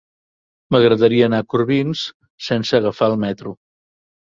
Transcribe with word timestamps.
M'agradaria 0.75 1.27
anar 1.31 1.41
a 1.43 1.47
Corbins 1.55 2.03
sense 2.49 2.81
agafar 2.81 3.13
el 3.15 3.21
metro. 3.29 3.57